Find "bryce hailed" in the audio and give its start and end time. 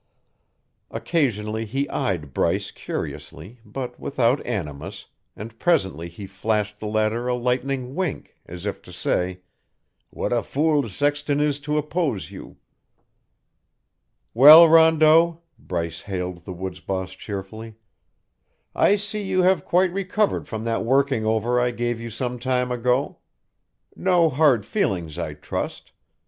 15.59-16.45